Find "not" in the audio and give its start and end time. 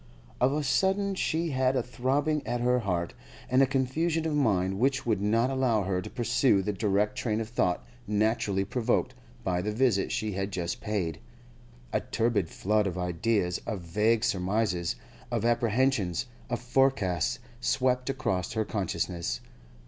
5.21-5.51